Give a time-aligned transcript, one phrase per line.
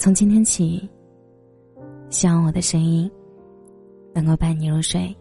[0.00, 0.88] 从今天起，
[2.08, 3.08] 希望我的声音
[4.14, 5.14] 能够伴你入睡。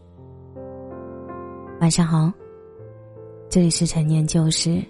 [1.82, 2.32] 晚上好，
[3.50, 4.82] 这里是陈年旧事，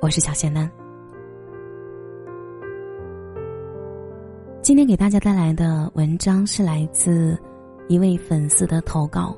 [0.00, 0.70] 我是小仙丹。
[4.62, 7.38] 今天给大家带来的文章是来自
[7.88, 9.36] 一位粉丝的投稿，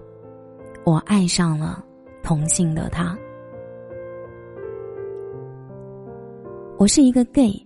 [0.85, 1.85] 我爱上了
[2.23, 3.19] 同性的他。
[6.79, 7.61] 我是一个 gay，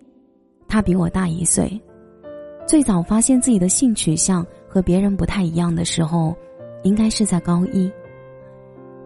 [0.67, 1.79] 他比我大一岁。
[2.71, 6.33] 最早发现自己的性取向和别人不太一样的时候，
[6.85, 7.91] 应该是在高一。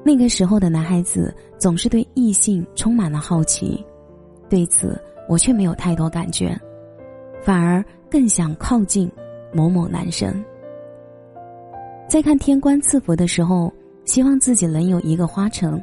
[0.05, 3.83] 那个时候的男孩子总是对异性充满了好奇，
[4.51, 5.01] 对此
[5.31, 6.55] 我却没有太多感觉，
[7.41, 9.11] 反而更想靠近
[9.51, 10.45] 某某男生。
[12.07, 13.73] 在看《天官赐福》的时候，
[14.05, 15.81] 希望自己能有一个花城；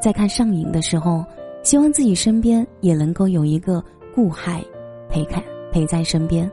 [0.00, 1.24] 在看《上瘾》的时候，
[1.64, 3.82] 希望自己身边也能够有一个
[4.14, 4.64] 顾海
[5.08, 6.48] 陪看陪在身边。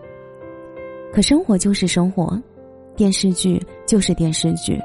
[1.15, 2.37] 可生活就是生活，
[2.93, 4.77] 电视剧就是电视剧，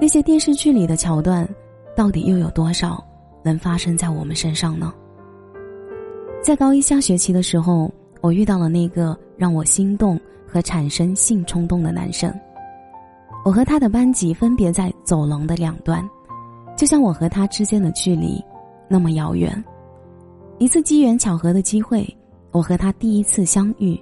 [0.00, 1.48] 那些电视剧里的桥段，
[1.94, 3.00] 到底又有多少
[3.44, 4.92] 能发生在我们身上呢？
[6.42, 7.88] 在高一下学期的时候，
[8.20, 12.34] 我遇到了那个让我心动和产生性冲动的男生。
[13.44, 16.04] 我和他的班级分别在走廊的两端，
[16.76, 18.44] 就像我和他之间的距离
[18.88, 19.64] 那么遥远。
[20.58, 22.04] 一次机缘巧合的机会，
[22.50, 23.96] 我和他第一次相遇。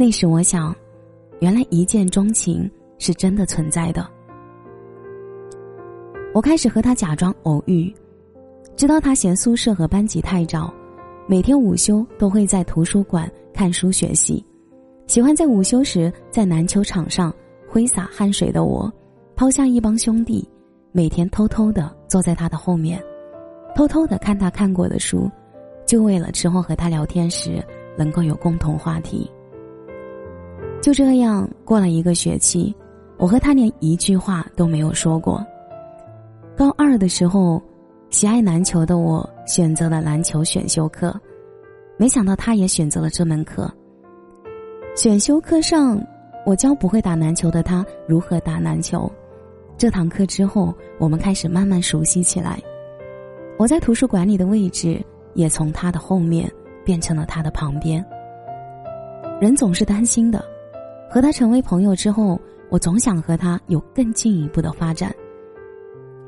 [0.00, 0.72] 那时我想，
[1.40, 4.08] 原来一见钟情是真的存在的。
[6.32, 7.92] 我开始和他假装偶遇，
[8.76, 10.72] 直到他嫌宿舍和班级太吵，
[11.26, 14.46] 每天午休都会在图书馆看书学习，
[15.08, 17.34] 喜欢在午休时在篮球场上
[17.68, 18.88] 挥洒汗水的我，
[19.34, 20.48] 抛下一帮兄弟，
[20.92, 23.02] 每天偷偷的坐在他的后面，
[23.74, 25.28] 偷偷的看他看过的书，
[25.84, 27.60] 就为了之后和他聊天时
[27.96, 29.28] 能够有共同话题。
[30.80, 32.74] 就这样过了一个学期，
[33.18, 35.44] 我和他连一句话都没有说过。
[36.56, 37.62] 高二的时候，
[38.10, 41.14] 喜爱篮球的我选择了篮球选修课，
[41.96, 43.70] 没想到他也选择了这门课。
[44.96, 46.00] 选修课上，
[46.46, 49.10] 我教不会打篮球的他如何打篮球。
[49.76, 52.58] 这堂课之后，我们开始慢慢熟悉起来。
[53.58, 55.04] 我在图书馆里的位置
[55.34, 56.50] 也从他的后面
[56.84, 58.04] 变成了他的旁边。
[59.40, 60.44] 人总是担心的。
[61.10, 62.38] 和他成为朋友之后，
[62.70, 65.14] 我总想和他有更进一步的发展。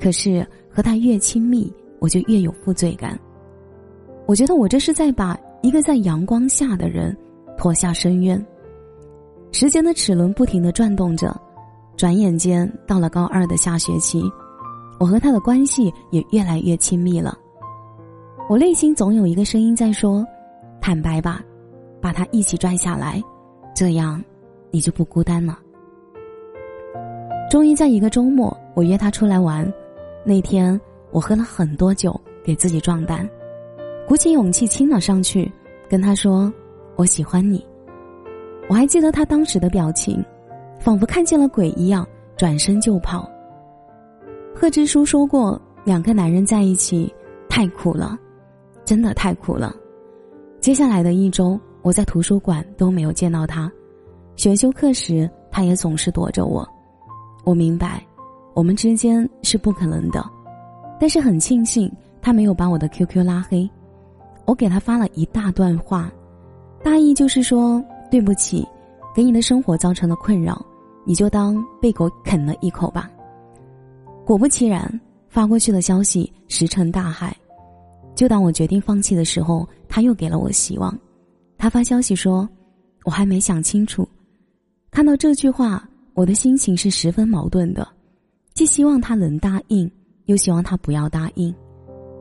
[0.00, 3.18] 可是和他越亲密，我就越有负罪感。
[4.26, 7.14] 我觉得我这是在把一个在阳光下的人
[7.58, 8.42] 拖下深渊。
[9.52, 11.38] 时间的齿轮不停的转动着，
[11.96, 14.22] 转眼间到了高二的下学期，
[14.98, 17.36] 我和他的关系也越来越亲密了。
[18.48, 20.24] 我内心总有一个声音在说
[20.80, 21.42] ：“坦白吧，
[22.00, 23.22] 把他一起拽下来，
[23.74, 24.22] 这样。”
[24.70, 25.58] 你就不孤单了。
[27.50, 29.70] 终于在一个周末，我约他出来玩。
[30.24, 30.78] 那天
[31.10, 33.28] 我喝了很多酒，给自己壮胆，
[34.06, 35.50] 鼓起勇气亲了上去，
[35.88, 36.52] 跟他说
[36.94, 37.66] ：“我喜欢你。”
[38.68, 40.24] 我还记得他当时的表情，
[40.78, 42.06] 仿佛看见了鬼一样，
[42.36, 43.28] 转身就跑。
[44.54, 47.12] 贺知书说过：“两个男人在一起
[47.48, 48.16] 太苦了，
[48.84, 49.74] 真的太苦了。”
[50.60, 53.72] 接下来的一周，我在图书馆都没有见到他。
[54.40, 56.66] 选修课时，他也总是躲着我。
[57.44, 58.02] 我明白，
[58.54, 60.24] 我们之间是不可能的，
[60.98, 61.92] 但是很庆幸
[62.22, 63.68] 他没有把我的 QQ 拉黑。
[64.46, 66.10] 我给他发了一大段话，
[66.82, 68.66] 大意就是说对不起，
[69.14, 70.64] 给你的生活造成了困扰，
[71.04, 73.10] 你就当被狗啃了一口吧。
[74.24, 74.90] 果不其然，
[75.28, 77.36] 发过去的消息石沉大海。
[78.14, 80.98] 就当我决定放弃的时候，他又给了我希望。
[81.58, 82.48] 他发消息说
[83.04, 84.08] ：“我还没想清楚。”
[84.90, 87.86] 看到这句话，我的心情是十分矛盾的，
[88.54, 89.90] 既希望他能答应，
[90.26, 91.54] 又希望他不要答应。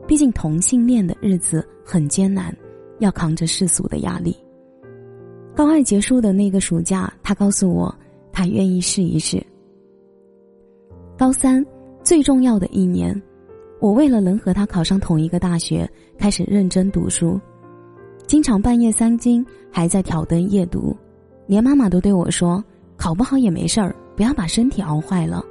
[0.06, 2.56] 毕竟同性恋的日子很艰难，
[3.00, 4.36] 要扛着世俗的压力。
[5.54, 7.92] 高二结束的那个暑假，他告诉我，
[8.32, 9.44] 他愿意试一试。
[11.18, 11.64] 高三
[12.04, 13.20] 最重要的一年，
[13.80, 17.38] 我为了能和他考上同一个大学，开始认真读书，
[18.28, 20.96] 经常半夜三更还在挑灯夜读。
[21.50, 22.62] 连妈妈都对我说
[22.96, 25.44] ：“考不好也没事儿，不要把身体熬坏了。”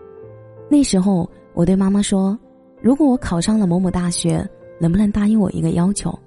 [0.72, 2.40] 那时候我对妈妈说
[2.82, 4.48] ：“如果我考上了某某大学，
[4.80, 6.18] 能不能答应我一个要求？”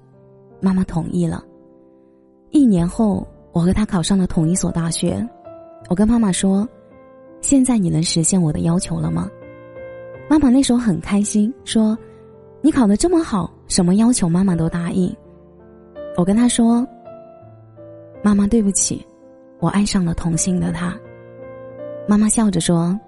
[0.60, 1.42] 妈妈同意了。
[2.50, 5.26] 一年后，我和他考上了同一所大学。
[5.88, 6.68] 我跟妈妈说
[7.40, 9.26] ：“现在你能实现我的要求了吗？”
[10.28, 11.96] 妈妈那时候很开心，说
[12.60, 15.10] ：“你考得这么好，什么要求妈妈都答应。”
[16.18, 16.86] 我跟他说
[18.22, 19.02] ：“妈妈，对不起。”
[19.62, 20.92] 我爱上了同性的他。
[22.08, 22.98] 妈妈笑着说：“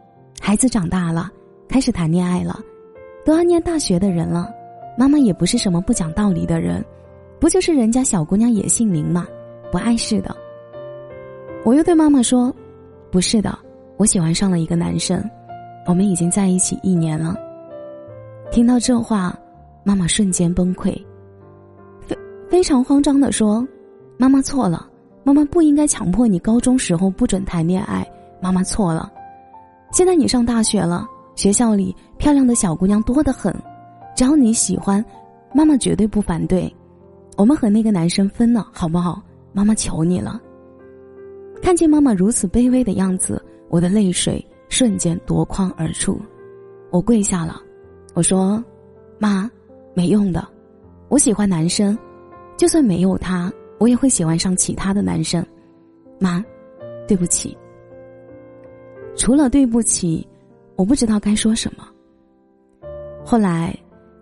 [0.40, 1.28] 孩子长大了，
[1.68, 2.60] 开始谈恋爱了，
[3.24, 4.48] 都要念大学的人了。
[4.96, 6.82] 妈妈也不是什么不讲道理的人，
[7.40, 9.26] 不就是人家小姑娘也姓林嘛，
[9.72, 10.34] 不碍事的。”
[11.66, 12.54] 我又对妈妈说
[13.10, 13.58] ：“不是的，
[13.96, 15.28] 我喜欢上了一个男生，
[15.88, 17.34] 我们已经在一起一年了。”
[18.52, 19.36] 听到这话，
[19.82, 20.94] 妈妈瞬间崩溃，
[22.06, 22.16] 非
[22.48, 23.66] 非常慌张的说
[24.16, 24.88] ：“妈妈错了，
[25.24, 28.06] 妈妈不应该强迫你高中时候不准谈恋爱，
[28.40, 29.10] 妈妈错了。
[29.90, 33.54] 现在你上大学了，学校里漂亮的小姑娘多得很，
[34.14, 35.04] 只要你喜欢，
[35.54, 36.72] 妈妈绝对不反对。
[37.36, 39.22] 我们和那个男生分了，好不好？
[39.52, 40.40] 妈妈求你了。”
[41.62, 46.20] 看见妈妈如此卑微的样子，我的泪水瞬间夺眶而出，
[46.90, 47.60] 我跪下了，
[48.12, 48.62] 我说
[49.18, 49.50] ：“妈，
[49.94, 50.46] 没用的，
[51.08, 51.96] 我喜欢男生，
[52.58, 53.50] 就算没有他，
[53.84, 55.44] 我也会喜欢上其他的男生。
[56.18, 56.42] 妈，
[57.06, 57.54] 对不起。
[59.14, 60.26] 除了对不起，
[60.74, 61.86] 我不知道该说什么。”
[63.22, 63.78] 后来，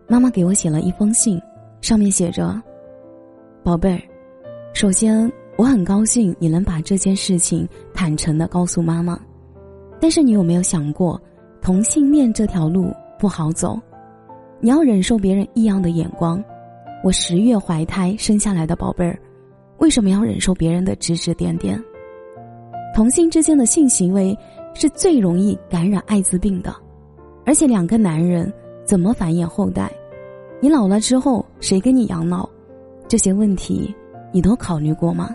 [0.08, 1.40] 妈妈给我写了一封信，
[1.80, 2.60] 上面写着
[3.62, 4.02] ：“宝贝儿，
[4.74, 9.20] 首先。”我很高兴你能把这件事情坦诚的告诉妈妈，
[10.00, 11.20] 但是你有没有想过，
[11.60, 13.78] 同性恋这条路不好走，
[14.60, 16.42] 你要忍受别人异样的眼光。
[17.04, 19.16] 我十月怀胎生下来的宝贝儿，
[19.82, 21.82] 为什么要忍受别人的指指点点？
[22.94, 24.38] 同性之间的性行为
[24.74, 26.72] 是最容易感染艾滋病的，
[27.44, 28.50] 而且两个男人
[28.84, 29.90] 怎么繁衍后代？
[30.60, 32.48] 你老了之后谁给你养老？
[33.08, 33.92] 这些问题
[34.30, 35.34] 你都考虑过吗？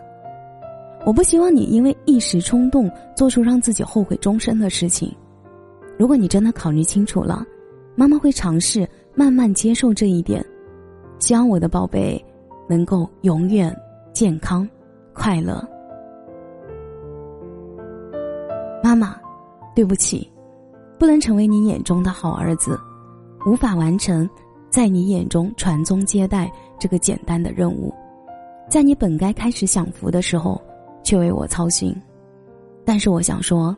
[1.03, 5.13] 我不希望你因为一时冲动做出让自己后悔终身的事情。
[5.99, 7.45] 如果你真的考虑清楚了，
[7.97, 10.41] 妈妈会尝试慢慢接受这一点。
[11.19, 12.23] 希望我的宝贝
[12.69, 13.75] 能够永远
[14.17, 14.67] 健康、
[15.13, 15.63] 快乐。
[18.83, 19.15] 妈妈，
[19.75, 20.27] 对不起，
[20.97, 22.79] 不能成为你眼中的好儿子，
[23.45, 24.27] 无法完成
[24.71, 27.93] 在你眼中传宗接代这个简单的任务。
[28.67, 30.59] 在你本该开始享福的时候。
[31.03, 31.95] 却为我操心，
[32.83, 33.77] 但是我想说，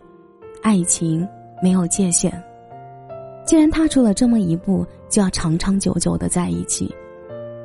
[0.63, 1.27] 爱情
[1.61, 2.31] 没有界限。
[3.45, 6.91] 既然踏出了这么一步，就要长长久久的在一起。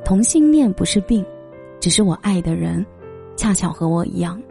[0.04, 1.24] 同性恋不是病，
[1.84, 2.82] 只是我爱的人，
[3.36, 4.42] 恰巧和我一样。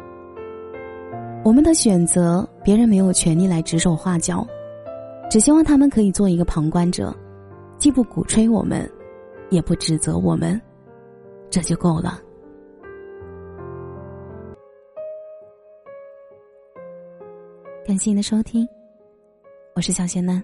[1.44, 4.45] 我们的选择，别人没有权利来指手画脚，
[5.31, 7.12] 只希望他们可以做一个旁观者，
[7.80, 8.88] 既不鼓吹我们，
[9.50, 10.62] 也不指责我们，
[11.50, 12.21] 这就够了。
[17.83, 18.63] 感谢你的收听，
[19.74, 20.39] 我是小仙嫩。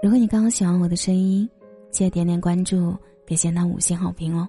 [0.00, 1.50] 如果你刚刚喜欢我的声音，
[1.90, 2.94] 记得点点关注，
[3.26, 4.48] 给仙嫩五星好评哦。